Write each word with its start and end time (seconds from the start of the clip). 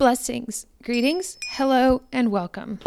Blessings, 0.00 0.66
greetings, 0.82 1.36
hello, 1.46 2.00
and 2.10 2.30
welcome. 2.32 2.80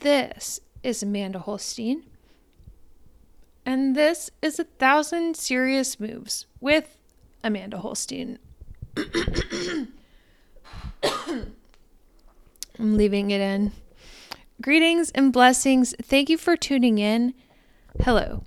This 0.00 0.58
is 0.82 1.04
Amanda 1.04 1.38
Holstein, 1.38 2.02
and 3.64 3.94
this 3.94 4.28
is 4.42 4.58
a 4.58 4.64
thousand 4.64 5.36
serious 5.36 6.00
moves 6.00 6.46
with 6.60 6.96
Amanda 7.44 7.78
Holstein. 7.78 8.40
I'm 8.96 9.06
leaving 12.76 13.30
it 13.30 13.40
in. 13.40 13.70
Greetings 14.60 15.12
and 15.12 15.32
blessings. 15.32 15.94
Thank 16.02 16.28
you 16.28 16.36
for 16.36 16.56
tuning 16.56 16.98
in. 16.98 17.34
Hello. 18.00 18.42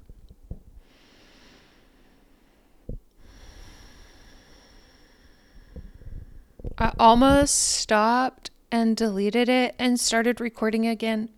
I 6.79 6.93
almost 6.99 7.55
stopped 7.55 8.51
and 8.71 8.95
deleted 8.95 9.49
it 9.49 9.75
and 9.79 9.99
started 9.99 10.39
recording 10.39 10.85
again, 10.85 11.29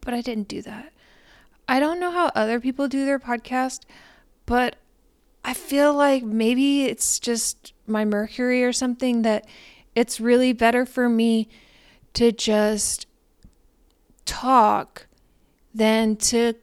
but 0.00 0.14
I 0.14 0.20
didn't 0.20 0.46
do 0.46 0.62
that. 0.62 0.92
I 1.68 1.80
don't 1.80 1.98
know 1.98 2.12
how 2.12 2.30
other 2.34 2.60
people 2.60 2.86
do 2.86 3.04
their 3.04 3.18
podcast, 3.18 3.80
but 4.44 4.76
I 5.44 5.54
feel 5.54 5.92
like 5.92 6.22
maybe 6.22 6.84
it's 6.84 7.18
just 7.18 7.72
my 7.86 8.04
Mercury 8.04 8.62
or 8.62 8.72
something 8.72 9.22
that 9.22 9.46
it's 9.96 10.20
really 10.20 10.52
better 10.52 10.86
for 10.86 11.08
me 11.08 11.48
to 12.14 12.30
just 12.30 13.06
talk 14.24 15.06
than 15.74 16.16
to 16.16 16.54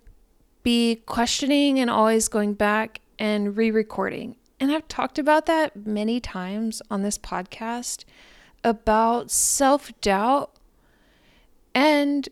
be 0.63 0.95
questioning 1.05 1.77
and 1.77 1.89
always 1.89 2.29
going 2.29 2.53
back 2.53 3.01
and 3.19 3.57
re 3.57 3.69
recording. 3.69 4.37
And 4.63 4.71
I've 4.71 4.87
talked 4.87 5.19
about 5.19 5.45
that 5.47 5.85
many 5.85 6.21
times 6.21 6.81
on 6.89 7.01
this 7.01 7.17
podcast 7.17 8.05
about 8.63 9.29
self 9.29 9.91
doubt. 9.99 10.55
And 11.75 12.29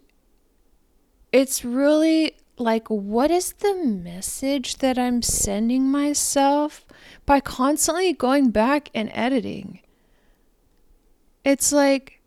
it's 1.34 1.66
really 1.66 2.38
like, 2.58 2.88
what 2.88 3.32
is 3.32 3.52
the 3.52 3.76
message 3.76 4.78
that 4.78 4.98
I'm 4.98 5.22
sending 5.22 5.92
myself 5.92 6.86
by 7.26 7.42
constantly 7.42 8.14
going 8.14 8.50
back 8.50 8.90
and 8.96 9.12
editing? 9.14 9.82
It's 11.44 11.74
like 11.74 12.22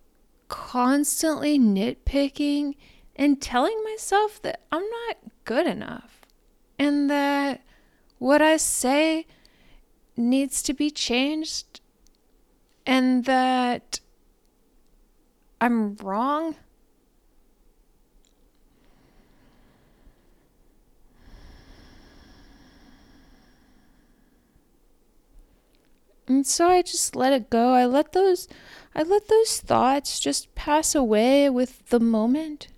constantly 0.48 1.58
nitpicking 1.58 2.74
and 3.16 3.40
telling 3.40 3.82
myself 3.84 4.42
that 4.42 4.60
I'm 4.70 4.82
not 4.82 5.16
good 5.46 5.66
enough 5.66 6.20
and 6.78 7.08
that 7.08 7.62
what 8.18 8.42
I 8.42 8.58
say 8.58 9.26
needs 10.16 10.62
to 10.62 10.74
be 10.74 10.90
changed 10.90 11.80
and 12.86 13.24
that 13.24 14.00
I'm 15.60 15.96
wrong. 15.96 16.56
And 26.26 26.46
so 26.46 26.68
I 26.68 26.82
just 26.82 27.14
let 27.14 27.32
it 27.32 27.50
go. 27.50 27.74
I 27.74 27.84
let 27.84 28.12
those 28.12 28.48
I 28.94 29.02
let 29.02 29.28
those 29.28 29.60
thoughts 29.60 30.20
just 30.20 30.54
pass 30.54 30.94
away 30.94 31.50
with 31.50 31.86
the 31.88 32.00
moment. 32.00 32.68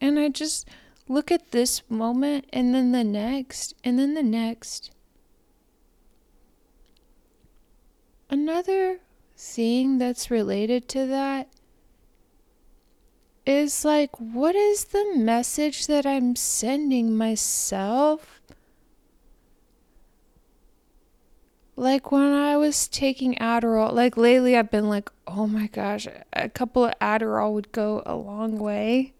And 0.00 0.18
I 0.18 0.28
just 0.28 0.68
look 1.08 1.32
at 1.32 1.50
this 1.50 1.82
moment 1.88 2.46
and 2.52 2.74
then 2.74 2.92
the 2.92 3.04
next 3.04 3.74
and 3.82 3.98
then 3.98 4.14
the 4.14 4.22
next. 4.22 4.90
Another 8.32 9.00
thing 9.36 9.98
that's 9.98 10.30
related 10.30 10.88
to 10.88 11.06
that 11.06 11.48
is 13.44 13.84
like, 13.84 14.18
what 14.18 14.54
is 14.54 14.84
the 14.84 15.12
message 15.16 15.86
that 15.86 16.06
I'm 16.06 16.34
sending 16.34 17.14
myself? 17.14 18.40
Like 21.76 22.10
when 22.10 22.32
I 22.32 22.56
was 22.56 22.88
taking 22.88 23.34
Adderall, 23.34 23.92
like 23.92 24.16
lately 24.16 24.56
I've 24.56 24.70
been 24.70 24.88
like, 24.88 25.10
oh 25.26 25.46
my 25.46 25.66
gosh, 25.66 26.08
a 26.32 26.48
couple 26.48 26.86
of 26.86 26.94
Adderall 27.02 27.52
would 27.52 27.70
go 27.70 28.02
a 28.06 28.16
long 28.16 28.58
way. 28.58 29.12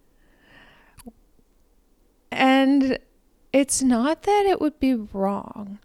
And 2.31 2.99
it's 3.53 3.83
not 3.83 4.23
that 4.23 4.47
it 4.47 4.59
would 4.59 4.81
be 4.81 4.95
wrong 4.95 5.81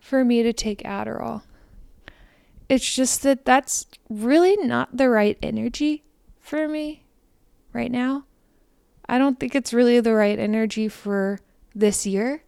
for 0.00 0.24
me 0.24 0.42
to 0.42 0.52
take 0.52 0.80
Adderall. 0.82 1.42
It's 2.70 2.94
just 2.94 3.24
that 3.24 3.44
that's 3.44 3.86
really 4.08 4.56
not 4.56 4.96
the 4.96 5.10
right 5.10 5.36
energy 5.42 6.04
for 6.38 6.68
me 6.68 7.02
right 7.72 7.90
now. 7.90 8.26
I 9.08 9.18
don't 9.18 9.40
think 9.40 9.56
it's 9.56 9.74
really 9.74 9.98
the 9.98 10.14
right 10.14 10.38
energy 10.38 10.86
for 10.86 11.40
this 11.74 12.06
year. 12.06 12.44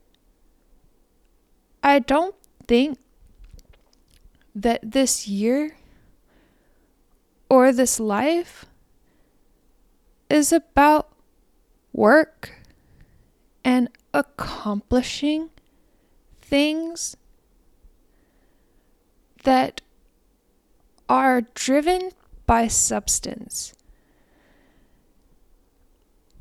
I 1.83 1.99
don't 1.99 2.37
think 2.69 2.99
that 4.55 4.93
this 4.93 5.27
year 5.27 5.75
or 7.51 7.73
this 7.73 7.99
life 7.99 8.67
is 10.31 10.53
about 10.53 11.11
work 11.93 12.63
and 13.65 13.89
accomplishing 14.15 15.51
things 16.41 17.17
that 19.43 19.81
are 21.13 21.43
driven 21.53 22.11
by 22.47 22.67
substance 22.67 23.75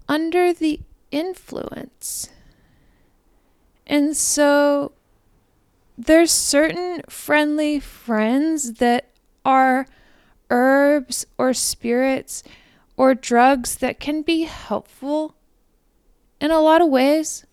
under 0.08 0.54
the 0.54 0.80
influence. 1.12 2.30
And 3.86 4.16
so 4.16 4.94
there's 5.98 6.32
certain 6.32 7.02
friendly 7.10 7.82
friends 7.82 8.76
that 8.76 9.10
are 9.44 9.88
herbs 10.50 11.26
or 11.38 11.54
spirits 11.54 12.42
or 12.96 13.14
drugs 13.14 13.76
that 13.76 14.00
can 14.00 14.22
be 14.22 14.44
helpful 14.44 15.36
in 16.40 16.50
a 16.50 16.62
lot 16.62 16.82
of 16.82 16.88
ways. 16.88 17.46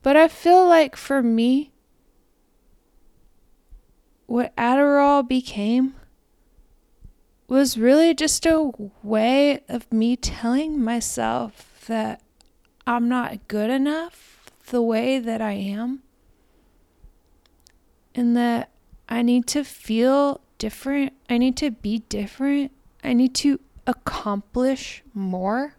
But 0.00 0.16
I 0.16 0.26
feel 0.28 0.66
like 0.66 0.96
for 0.96 1.22
me, 1.22 1.70
what 4.30 4.54
Adderall 4.54 5.26
became 5.26 5.92
was 7.48 7.76
really 7.76 8.14
just 8.14 8.46
a 8.46 8.70
way 9.02 9.60
of 9.68 9.92
me 9.92 10.14
telling 10.14 10.80
myself 10.80 11.82
that 11.88 12.22
I'm 12.86 13.08
not 13.08 13.48
good 13.48 13.70
enough 13.70 14.52
the 14.68 14.80
way 14.82 15.18
that 15.18 15.42
I 15.42 15.54
am, 15.54 16.04
and 18.14 18.36
that 18.36 18.70
I 19.08 19.22
need 19.22 19.48
to 19.48 19.64
feel 19.64 20.40
different. 20.58 21.12
I 21.28 21.36
need 21.36 21.56
to 21.56 21.72
be 21.72 21.98
different. 22.08 22.70
I 23.02 23.14
need 23.14 23.34
to 23.34 23.58
accomplish 23.84 25.02
more. 25.12 25.74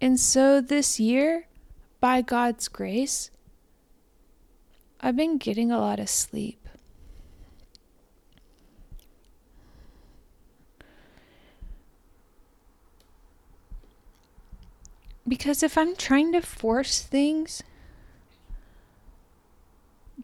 And 0.00 0.20
so 0.20 0.60
this 0.60 1.00
year, 1.00 1.48
by 2.00 2.22
God's 2.22 2.68
grace, 2.68 3.32
I've 5.04 5.16
been 5.16 5.36
getting 5.36 5.70
a 5.70 5.78
lot 5.78 6.00
of 6.00 6.08
sleep. 6.08 6.66
Because 15.28 15.62
if 15.62 15.76
I'm 15.76 15.94
trying 15.94 16.32
to 16.32 16.40
force 16.40 17.02
things, 17.02 17.62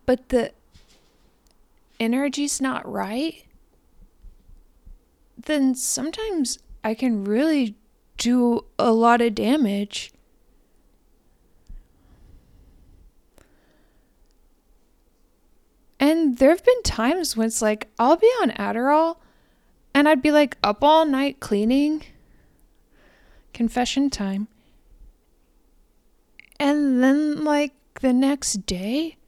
but 0.06 0.30
the 0.30 0.52
energy's 1.98 2.58
not 2.58 2.90
right, 2.90 3.44
then 5.36 5.74
sometimes 5.74 6.58
I 6.82 6.94
can 6.94 7.24
really 7.24 7.76
do 8.16 8.64
a 8.78 8.92
lot 8.92 9.20
of 9.20 9.34
damage 9.34 10.10
And 16.10 16.38
there 16.38 16.50
have 16.50 16.64
been 16.64 16.82
times 16.82 17.36
when 17.36 17.46
it's 17.46 17.62
like 17.62 17.86
I'll 17.96 18.16
be 18.16 18.26
on 18.42 18.50
Adderall 18.50 19.18
and 19.94 20.08
I'd 20.08 20.20
be 20.20 20.32
like 20.32 20.58
up 20.60 20.82
all 20.82 21.04
night 21.04 21.38
cleaning. 21.38 22.02
Confession 23.54 24.10
time. 24.10 24.48
And 26.58 27.00
then 27.00 27.44
like 27.44 27.74
the 28.00 28.12
next 28.12 28.66
day 28.66 29.18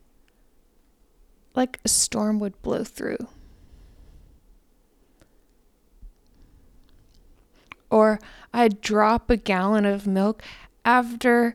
like 1.54 1.78
a 1.84 1.88
storm 1.88 2.40
would 2.40 2.60
blow 2.62 2.82
through. 2.82 3.28
Or 7.90 8.18
I'd 8.52 8.80
drop 8.80 9.30
a 9.30 9.36
gallon 9.36 9.86
of 9.86 10.08
milk 10.08 10.42
after 10.84 11.54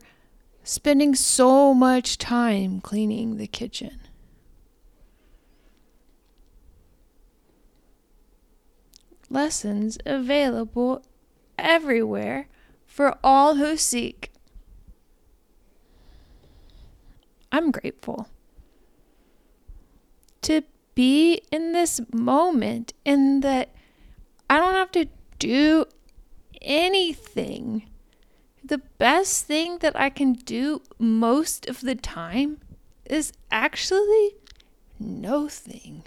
spending 0.63 1.15
so 1.15 1.73
much 1.73 2.17
time 2.17 2.79
cleaning 2.79 3.35
the 3.35 3.47
kitchen. 3.47 4.06
Lessons 9.29 9.97
available 10.05 11.03
everywhere 11.57 12.47
for 12.85 13.17
all 13.23 13.55
who 13.55 13.77
seek. 13.77 14.31
I'm 17.51 17.71
grateful 17.71 18.27
to 20.41 20.63
be 20.95 21.41
in 21.51 21.73
this 21.73 22.01
moment 22.13 22.93
in 23.05 23.41
that 23.41 23.73
I 24.49 24.57
don't 24.57 24.73
have 24.73 24.91
to 24.91 25.07
do 25.39 25.85
anything. 26.61 27.87
The 28.63 28.79
best 28.97 29.45
thing 29.45 29.77
that 29.79 29.97
I 29.99 30.09
can 30.09 30.33
do 30.33 30.81
most 30.99 31.67
of 31.67 31.81
the 31.81 31.95
time 31.95 32.59
is 33.05 33.31
actually 33.51 34.35
no 34.99 35.47
thing. 35.47 36.03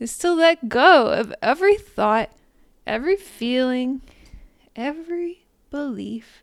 Is 0.00 0.16
to 0.18 0.32
let 0.32 0.70
go 0.70 1.12
of 1.12 1.34
every 1.42 1.76
thought, 1.76 2.30
every 2.86 3.16
feeling, 3.16 4.00
every 4.74 5.44
belief, 5.70 6.42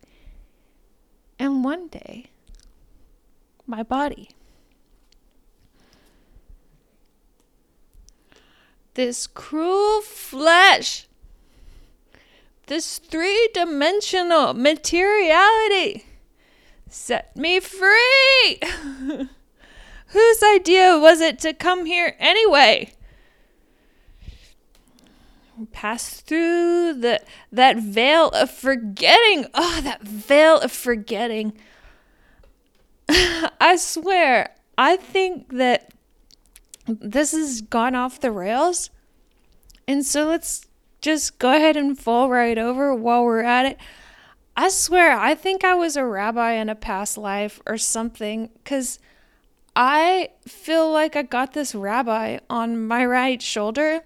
and 1.39 1.63
one 1.63 1.87
day, 1.87 2.27
my 3.65 3.81
body. 3.81 4.29
This 8.93 9.25
cruel 9.25 10.01
flesh, 10.01 11.07
this 12.67 12.99
three 12.99 13.49
dimensional 13.55 14.53
materiality 14.53 16.05
set 16.87 17.35
me 17.35 17.59
free. 17.59 18.59
Whose 20.09 20.43
idea 20.43 20.99
was 20.99 21.21
it 21.21 21.39
to 21.39 21.53
come 21.53 21.85
here 21.85 22.15
anyway? 22.19 22.93
Pass 25.71 26.21
through 26.21 26.93
the 26.93 27.21
that 27.51 27.77
veil 27.77 28.29
of 28.29 28.51
forgetting. 28.51 29.47
Oh, 29.53 29.81
that 29.83 30.01
veil 30.03 30.59
of 30.59 30.71
forgetting. 30.71 31.53
I 33.09 33.75
swear, 33.77 34.55
I 34.77 34.97
think 34.97 35.49
that 35.53 35.93
this 36.87 37.31
has 37.31 37.61
gone 37.61 37.95
off 37.95 38.19
the 38.19 38.31
rails. 38.31 38.89
And 39.87 40.05
so 40.05 40.25
let's 40.25 40.65
just 41.01 41.39
go 41.39 41.53
ahead 41.53 41.77
and 41.77 41.97
fall 41.97 42.29
right 42.29 42.57
over 42.57 42.93
while 42.93 43.23
we're 43.23 43.41
at 43.41 43.65
it. 43.65 43.77
I 44.55 44.69
swear, 44.69 45.17
I 45.17 45.35
think 45.35 45.63
I 45.63 45.75
was 45.75 45.95
a 45.95 46.05
rabbi 46.05 46.53
in 46.53 46.67
a 46.67 46.75
past 46.75 47.17
life 47.17 47.61
or 47.67 47.77
something 47.77 48.49
because 48.63 48.99
I 49.75 50.29
feel 50.47 50.91
like 50.91 51.15
I 51.15 51.21
got 51.21 51.53
this 51.53 51.75
rabbi 51.75 52.39
on 52.49 52.87
my 52.87 53.05
right 53.05 53.41
shoulder. 53.41 54.01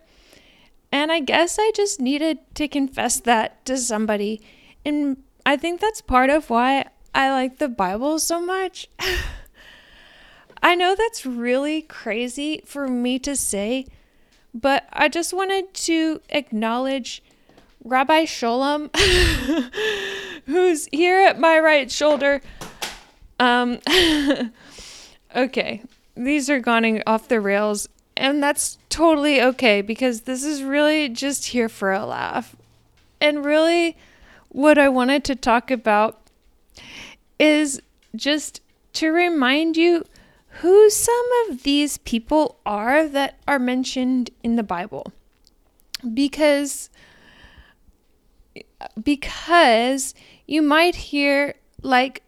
And 0.91 1.11
I 1.11 1.19
guess 1.19 1.57
I 1.59 1.71
just 1.73 1.99
needed 1.99 2.39
to 2.55 2.67
confess 2.67 3.19
that 3.21 3.65
to 3.65 3.77
somebody. 3.77 4.41
And 4.85 5.23
I 5.45 5.57
think 5.57 5.79
that's 5.79 6.01
part 6.01 6.29
of 6.29 6.49
why 6.49 6.87
I 7.15 7.31
like 7.31 7.57
the 7.57 7.69
Bible 7.69 8.19
so 8.19 8.41
much. 8.41 8.89
I 10.63 10.75
know 10.75 10.95
that's 10.95 11.25
really 11.25 11.81
crazy 11.81 12.61
for 12.65 12.87
me 12.87 13.17
to 13.19 13.35
say, 13.35 13.87
but 14.53 14.87
I 14.93 15.07
just 15.07 15.33
wanted 15.33 15.73
to 15.73 16.21
acknowledge 16.29 17.23
Rabbi 17.83 18.25
Sholem, 18.25 18.95
who's 20.45 20.87
here 20.91 21.25
at 21.25 21.39
my 21.39 21.59
right 21.59 21.89
shoulder. 21.89 22.41
Um, 23.39 23.79
okay, 25.35 25.81
these 26.15 26.49
are 26.49 26.59
going 26.59 27.01
off 27.07 27.27
the 27.27 27.41
rails, 27.41 27.89
and 28.21 28.41
that's 28.41 28.77
totally 28.89 29.41
okay 29.41 29.81
because 29.81 30.21
this 30.21 30.43
is 30.43 30.61
really 30.61 31.09
just 31.09 31.47
here 31.47 31.67
for 31.67 31.91
a 31.91 32.05
laugh. 32.05 32.55
And 33.19 33.43
really, 33.43 33.97
what 34.49 34.77
I 34.77 34.89
wanted 34.89 35.23
to 35.25 35.35
talk 35.35 35.71
about 35.71 36.29
is 37.39 37.81
just 38.15 38.61
to 38.93 39.09
remind 39.09 39.75
you 39.75 40.05
who 40.59 40.89
some 40.91 41.25
of 41.49 41.63
these 41.63 41.97
people 41.97 42.59
are 42.63 43.07
that 43.07 43.39
are 43.47 43.57
mentioned 43.57 44.29
in 44.43 44.55
the 44.55 44.63
Bible. 44.63 45.11
Because 46.13 46.91
because 49.01 50.13
you 50.45 50.61
might 50.61 50.95
hear 50.95 51.55
like 51.81 52.21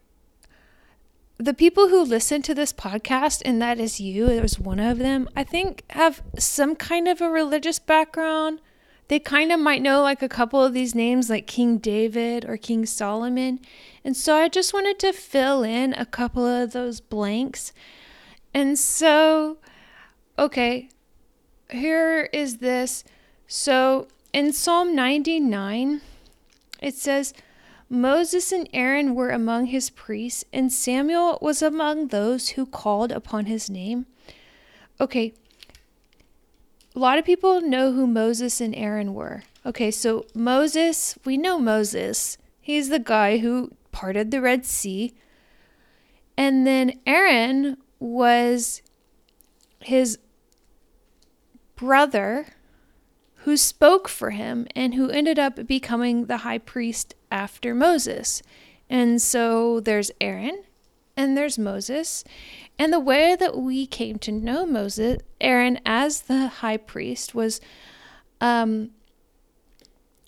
the 1.37 1.53
people 1.53 1.89
who 1.89 2.03
listen 2.03 2.41
to 2.43 2.53
this 2.53 2.71
podcast, 2.71 3.41
and 3.43 3.61
that 3.61 3.79
is 3.79 3.99
you, 3.99 4.27
there's 4.27 4.59
one 4.59 4.79
of 4.79 4.99
them, 4.99 5.29
I 5.35 5.43
think 5.43 5.83
have 5.89 6.21
some 6.37 6.75
kind 6.75 7.07
of 7.07 7.21
a 7.21 7.29
religious 7.29 7.79
background. 7.79 8.61
They 9.07 9.19
kind 9.19 9.51
of 9.51 9.59
might 9.59 9.81
know 9.81 10.01
like 10.01 10.21
a 10.21 10.29
couple 10.29 10.63
of 10.63 10.73
these 10.73 10.95
names, 10.95 11.29
like 11.29 11.47
King 11.47 11.77
David 11.77 12.45
or 12.45 12.55
King 12.55 12.85
Solomon. 12.85 13.59
And 14.03 14.15
so 14.15 14.35
I 14.35 14.47
just 14.47 14.73
wanted 14.73 14.99
to 14.99 15.11
fill 15.11 15.63
in 15.63 15.93
a 15.93 16.05
couple 16.05 16.45
of 16.45 16.71
those 16.71 17.01
blanks. 17.01 17.73
And 18.53 18.77
so, 18.77 19.57
okay, 20.37 20.89
here 21.69 22.29
is 22.31 22.57
this. 22.57 23.03
So 23.47 24.07
in 24.31 24.53
Psalm 24.53 24.95
99, 24.95 26.01
it 26.81 26.95
says, 26.95 27.33
Moses 27.93 28.51
and 28.51 28.67
Aaron 28.73 29.13
were 29.13 29.29
among 29.29 29.67
his 29.67 29.91
priests, 29.91 30.43
and 30.51 30.73
Samuel 30.73 31.37
was 31.43 31.61
among 31.61 32.07
those 32.07 32.49
who 32.49 32.65
called 32.65 33.11
upon 33.11 33.45
his 33.45 33.69
name. 33.69 34.07
Okay, 34.99 35.35
a 36.95 36.99
lot 36.99 37.19
of 37.19 37.23
people 37.23 37.61
know 37.61 37.93
who 37.93 38.07
Moses 38.07 38.59
and 38.59 38.73
Aaron 38.73 39.13
were. 39.13 39.43
Okay, 39.63 39.91
so 39.91 40.25
Moses, 40.33 41.19
we 41.23 41.37
know 41.37 41.59
Moses. 41.59 42.35
He's 42.59 42.89
the 42.89 42.97
guy 42.97 43.37
who 43.37 43.71
parted 43.91 44.31
the 44.31 44.41
Red 44.41 44.65
Sea. 44.65 45.13
And 46.35 46.65
then 46.65 46.99
Aaron 47.05 47.77
was 47.99 48.81
his 49.81 50.17
brother 51.75 52.47
who 53.43 53.57
spoke 53.57 54.07
for 54.07 54.29
him 54.29 54.65
and 54.73 54.93
who 54.93 55.09
ended 55.09 55.37
up 55.37 55.67
becoming 55.67 56.25
the 56.27 56.37
high 56.37 56.57
priest 56.57 57.13
after 57.29 57.75
Moses. 57.75 58.41
And 58.89 59.21
so 59.21 59.81
there's 59.81 60.11
Aaron 60.21 60.63
and 61.17 61.35
there's 61.35 61.59
Moses. 61.59 62.23
And 62.79 62.93
the 62.93 63.01
way 63.01 63.35
that 63.35 63.57
we 63.57 63.85
came 63.85 64.17
to 64.19 64.31
know 64.31 64.65
Moses, 64.65 65.21
Aaron 65.41 65.79
as 65.85 66.21
the 66.21 66.47
high 66.47 66.77
priest 66.77 67.35
was 67.35 67.59
um 68.39 68.91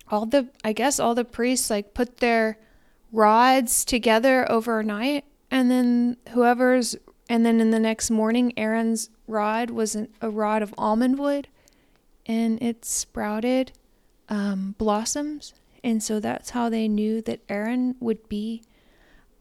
all 0.09 0.25
the 0.25 0.49
I 0.63 0.73
guess 0.73 0.99
all 0.99 1.15
the 1.15 1.25
priests 1.25 1.69
like 1.69 1.93
put 1.93 2.17
their 2.17 2.59
rods 3.11 3.85
together 3.85 4.49
overnight 4.51 5.23
and 5.49 5.71
then 5.71 6.17
whoever's 6.29 6.97
and 7.29 7.45
then 7.45 7.61
in 7.61 7.71
the 7.71 7.79
next 7.79 8.11
morning 8.11 8.53
Aaron's 8.57 9.09
rod 9.25 9.69
was 9.69 9.95
an, 9.95 10.09
a 10.21 10.29
rod 10.29 10.61
of 10.61 10.73
almond 10.77 11.17
wood 11.17 11.47
and 12.25 12.61
it 12.61 12.85
sprouted 12.85 13.71
um, 14.29 14.75
blossoms. 14.77 15.53
And 15.83 16.01
so 16.01 16.19
that's 16.19 16.51
how 16.51 16.69
they 16.69 16.87
knew 16.87 17.21
that 17.21 17.41
Aaron 17.47 17.95
would 17.99 18.27
be 18.27 18.63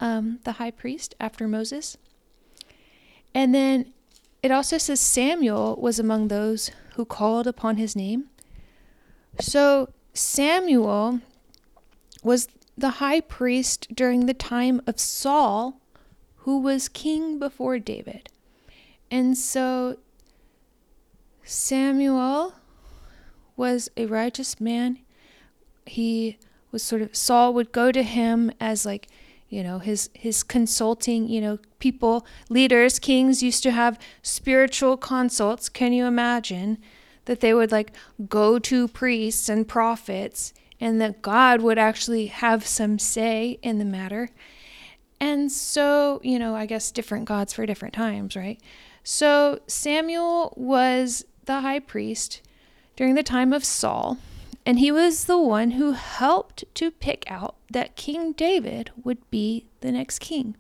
um, 0.01 0.41
the 0.45 0.53
high 0.53 0.71
priest 0.71 1.15
after 1.19 1.49
Moses. 1.49 1.97
And 3.35 3.55
then 3.55 3.93
it 4.43 4.51
also 4.51 4.77
says 4.79 5.01
Samuel 5.01 5.77
was 5.81 5.99
among 5.99 6.29
those 6.29 6.71
who 6.97 7.05
called 7.05 7.47
upon 7.47 7.79
his 7.79 7.97
name. 7.97 8.27
So 9.41 9.89
Samuel 10.13 11.21
was 12.23 12.49
the 12.77 12.91
high 12.91 13.21
priest 13.21 13.89
during 13.95 14.27
the 14.27 14.35
time 14.35 14.83
of 14.87 15.01
Saul, 15.01 15.81
who 16.39 16.61
was 16.61 16.89
king 16.89 17.39
before 17.39 17.79
David. 17.79 18.29
And 19.11 19.37
so 19.37 19.97
Samuel 21.43 22.55
was 23.57 23.91
a 23.97 24.07
righteous 24.07 24.61
man. 24.61 24.99
He 25.87 26.39
was 26.71 26.83
sort 26.83 27.03
of 27.03 27.15
Saul 27.15 27.55
would 27.55 27.73
go 27.73 27.93
to 27.93 28.03
him 28.03 28.51
as 28.61 28.85
like 28.85 29.09
you 29.49 29.63
know 29.63 29.79
his 29.79 30.11
his 30.15 30.43
consulting 30.43 31.29
you 31.29 31.41
know 31.41 31.59
people 31.79 32.27
leaders 32.49 32.99
kings 32.99 33.43
used 33.43 33.63
to 33.63 33.71
have 33.71 33.99
spiritual 34.23 34.97
consults. 34.97 35.69
Can 35.69 35.93
you 35.93 36.07
imagine 36.07 36.79
that 37.27 37.41
they 37.41 37.55
would 37.55 37.71
like 37.71 37.93
go 38.29 38.59
to 38.59 38.89
priests 38.89 39.49
and 39.49 39.69
prophets 39.69 40.53
and 40.81 41.01
that 41.01 41.23
God 41.23 41.63
would 41.63 41.79
actually 41.79 42.27
have 42.27 42.67
some 42.67 42.99
say 42.99 43.59
in 43.63 43.79
the 43.79 43.85
matter? 43.85 44.31
And 45.21 45.53
so 45.53 46.21
you 46.25 46.39
know 46.39 46.57
I 46.57 46.67
guess 46.67 46.91
different 46.91 47.27
gods 47.27 47.53
for 47.53 47.67
different 47.67 47.95
times 47.95 48.35
right? 48.35 48.61
So 49.05 49.61
Samuel 49.67 50.55
was 50.57 51.25
the 51.45 51.61
high 51.61 51.79
priest 51.79 52.41
during 52.97 53.15
the 53.15 53.23
time 53.23 53.53
of 53.53 53.65
Saul, 53.65 54.19
and 54.67 54.79
he 54.79 54.91
was 54.91 55.25
the 55.25 55.39
one 55.39 55.73
who 55.73 55.93
helped 55.93 56.65
to 56.75 56.91
pick 56.91 57.25
out 57.31 57.57
that 57.71 57.97
King 57.97 58.33
David 58.33 58.91
would 59.03 59.31
be 59.31 59.67
the 59.81 59.93
next 59.93 60.21
king. 60.21 60.57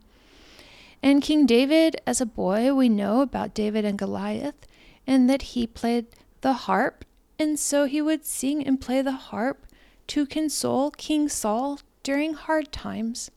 And 1.02 1.22
King 1.22 1.46
David, 1.46 1.96
as 2.06 2.20
a 2.20 2.26
boy, 2.26 2.74
we 2.74 2.88
know 2.88 3.20
about 3.20 3.54
David 3.54 3.84
and 3.84 3.98
Goliath, 3.98 4.66
and 5.06 5.28
that 5.28 5.42
he 5.42 5.66
played 5.66 6.06
the 6.40 6.52
harp 6.52 7.04
and 7.38 7.58
so 7.58 7.86
he 7.86 8.00
would 8.00 8.24
sing 8.24 8.66
and 8.66 8.80
play 8.80 9.02
the 9.02 9.12
harp 9.12 9.66
to 10.08 10.26
console 10.26 10.90
King 10.90 11.28
Saul 11.28 11.80
during 12.02 12.34
hard 12.34 12.70
times. 12.70 13.30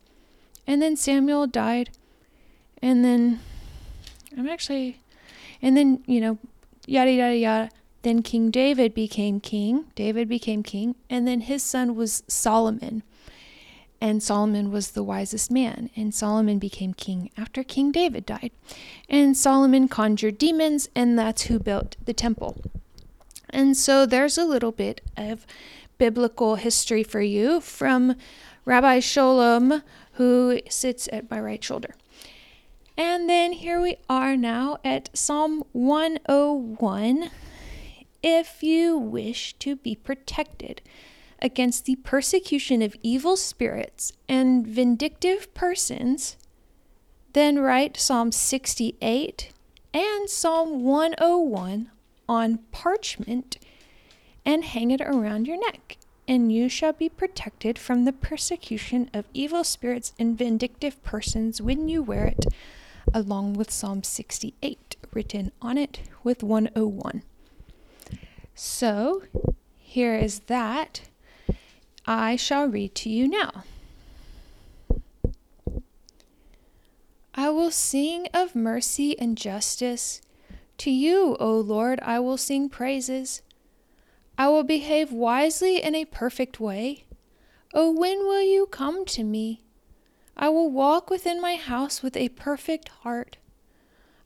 And 0.66 0.82
then 0.82 0.96
Samuel 0.96 1.48
died, 1.48 1.90
and 2.82 3.04
then 3.04 3.40
I'm 4.38 4.48
actually, 4.48 5.00
and 5.62 5.76
then, 5.78 6.04
you 6.06 6.20
know, 6.20 6.38
yada, 6.86 7.12
yada, 7.12 7.36
yada. 7.36 7.70
Then 8.04 8.22
King 8.22 8.52
David 8.52 8.94
became 8.94 9.40
king. 9.40 9.86
David 9.96 10.30
became 10.30 10.64
king, 10.64 10.96
and 11.10 11.28
then 11.28 11.42
his 11.42 11.64
son 11.64 11.96
was 11.96 12.24
Solomon. 12.28 13.04
And 14.00 14.22
Solomon 14.22 14.72
was 14.72 14.92
the 14.92 15.04
wisest 15.04 15.50
man, 15.50 15.90
and 15.96 16.14
Solomon 16.14 16.60
became 16.60 16.94
king 16.94 17.32
after 17.36 17.64
King 17.64 17.92
David 17.92 18.26
died. 18.26 18.52
And 19.10 19.36
Solomon 19.36 19.88
conjured 19.88 20.38
demons, 20.38 20.88
and 20.96 21.18
that's 21.18 21.44
who 21.44 21.58
built 21.58 21.96
the 22.06 22.14
temple. 22.14 22.62
And 23.50 23.76
so 23.76 24.06
there's 24.06 24.38
a 24.38 24.46
little 24.46 24.72
bit 24.72 25.02
of 25.18 25.48
biblical 25.98 26.56
history 26.56 27.04
for 27.04 27.22
you 27.22 27.60
from 27.60 28.16
Rabbi 28.66 29.00
Sholem, 29.00 29.82
who 30.14 30.60
sits 30.70 31.10
at 31.12 31.32
my 31.32 31.40
right 31.40 31.64
shoulder. 31.64 31.96
And 32.96 33.30
then 33.30 33.54
here 33.54 33.82
we 33.82 33.98
are 34.10 34.36
now 34.36 34.78
at 34.84 35.10
Psalm 35.16 35.64
101. 35.72 37.30
If 38.30 38.62
you 38.62 38.98
wish 38.98 39.54
to 39.60 39.78
be 39.78 39.96
protected 39.96 40.82
against 41.42 41.86
the 41.86 41.96
persecution 41.96 42.82
of 42.82 42.98
evil 43.02 43.38
spirits 43.38 44.12
and 44.28 44.68
vindictive 44.68 45.54
persons, 45.54 46.36
then 47.32 47.58
write 47.60 47.96
Psalm 47.96 48.34
68 48.34 49.54
and 49.94 50.30
Psalm 50.30 50.84
101 50.84 51.90
on 52.28 52.58
parchment 52.74 53.60
and 54.46 54.66
hang 54.66 54.92
it 54.92 55.00
around 55.00 55.48
your 55.48 55.62
neck, 55.62 55.96
and 56.28 56.52
you 56.52 56.68
shall 56.68 56.92
be 56.92 57.08
protected 57.08 57.80
from 57.80 58.04
the 58.04 58.12
persecution 58.12 59.10
of 59.14 59.30
evil 59.34 59.64
spirits 59.64 60.12
and 60.20 60.38
vindictive 60.38 61.02
persons 61.02 61.62
when 61.62 61.88
you 61.88 62.04
wear 62.04 62.26
it 62.26 62.46
along 63.14 63.54
with 63.54 63.72
Psalm 63.72 64.04
68 64.04 64.98
written 65.14 65.54
on 65.62 65.78
it 65.78 66.02
with 66.26 66.44
101. 66.44 67.24
So 68.60 69.22
here 69.78 70.16
is 70.16 70.40
that. 70.48 71.02
I 72.08 72.36
shall 72.36 72.66
read 72.66 72.96
to 72.96 73.10
you 73.10 73.28
now. 73.28 73.64
I 77.36 77.52
will 77.52 77.70
sing 77.70 78.28
of 78.34 78.56
mercy 78.56 79.18
and 79.20 79.38
justice. 79.38 80.22
To 80.80 80.90
you, 80.90 81.38
O 81.40 81.60
Lord, 81.60 82.00
I 82.02 82.20
will 82.20 82.38
sing 82.38 82.68
praises. 82.68 83.44
I 84.40 84.48
will 84.48 84.64
behave 84.64 85.12
wisely 85.12 85.80
in 85.80 85.94
a 85.94 86.06
perfect 86.06 86.60
way. 86.60 87.06
O 87.76 87.92
when 87.92 88.18
will 88.26 88.42
you 88.42 88.66
come 88.66 89.06
to 89.06 89.24
me? 89.24 89.62
I 90.36 90.50
will 90.50 90.72
walk 90.72 91.12
within 91.12 91.40
my 91.40 91.58
house 91.58 92.02
with 92.02 92.18
a 92.18 92.30
perfect 92.30 92.90
heart. 92.90 93.38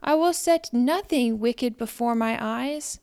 I 0.01 0.15
will 0.15 0.33
set 0.33 0.69
nothing 0.71 1.39
wicked 1.39 1.77
before 1.77 2.15
my 2.15 2.37
eyes. 2.39 3.01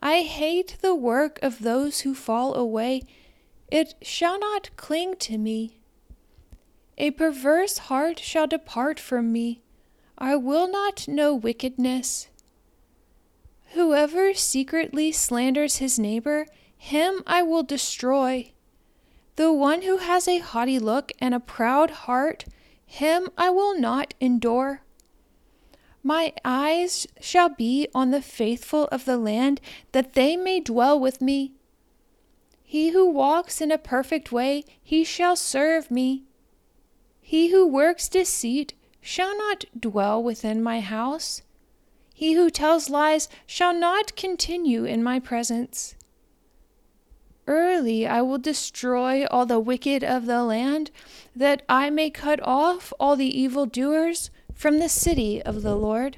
I 0.00 0.22
hate 0.22 0.78
the 0.80 0.94
work 0.94 1.38
of 1.42 1.60
those 1.60 2.00
who 2.00 2.14
fall 2.14 2.54
away. 2.54 3.02
It 3.70 3.94
shall 4.02 4.38
not 4.38 4.70
cling 4.76 5.16
to 5.16 5.38
me. 5.38 5.80
A 6.96 7.10
perverse 7.10 7.78
heart 7.78 8.18
shall 8.18 8.46
depart 8.46 8.98
from 8.98 9.32
me. 9.32 9.62
I 10.16 10.36
will 10.36 10.70
not 10.70 11.06
know 11.06 11.34
wickedness. 11.34 12.28
Whoever 13.74 14.34
secretly 14.34 15.12
slanders 15.12 15.76
his 15.76 15.98
neighbor, 15.98 16.46
him 16.76 17.22
I 17.26 17.42
will 17.42 17.62
destroy. 17.62 18.52
The 19.36 19.52
one 19.52 19.82
who 19.82 19.98
has 19.98 20.26
a 20.26 20.38
haughty 20.38 20.78
look 20.78 21.12
and 21.20 21.34
a 21.34 21.40
proud 21.40 21.90
heart, 21.90 22.44
him 22.84 23.28
I 23.36 23.50
will 23.50 23.78
not 23.78 24.14
endure. 24.20 24.82
My 26.02 26.32
eyes 26.44 27.06
shall 27.20 27.48
be 27.48 27.88
on 27.94 28.10
the 28.10 28.22
faithful 28.22 28.84
of 28.92 29.04
the 29.04 29.18
land, 29.18 29.60
that 29.92 30.14
they 30.14 30.36
may 30.36 30.60
dwell 30.60 30.98
with 30.98 31.20
me. 31.20 31.52
He 32.62 32.90
who 32.90 33.10
walks 33.10 33.60
in 33.60 33.70
a 33.70 33.78
perfect 33.78 34.30
way, 34.30 34.64
he 34.82 35.04
shall 35.04 35.36
serve 35.36 35.90
me. 35.90 36.24
He 37.20 37.50
who 37.50 37.66
works 37.66 38.08
deceit 38.08 38.74
shall 39.00 39.36
not 39.36 39.64
dwell 39.78 40.22
within 40.22 40.62
my 40.62 40.80
house. 40.80 41.42
He 42.14 42.34
who 42.34 42.50
tells 42.50 42.90
lies 42.90 43.28
shall 43.46 43.74
not 43.74 44.16
continue 44.16 44.84
in 44.84 45.02
my 45.02 45.18
presence. 45.18 45.94
Early 47.46 48.06
I 48.06 48.22
will 48.22 48.38
destroy 48.38 49.24
all 49.26 49.46
the 49.46 49.60
wicked 49.60 50.04
of 50.04 50.26
the 50.26 50.44
land, 50.44 50.90
that 51.34 51.62
I 51.68 51.90
may 51.90 52.10
cut 52.10 52.40
off 52.42 52.92
all 53.00 53.16
the 53.16 53.38
evil 53.40 53.66
doers 53.66 54.30
from 54.58 54.80
the 54.80 54.88
city 54.88 55.40
of 55.40 55.62
the 55.62 55.76
Lord. 55.76 56.16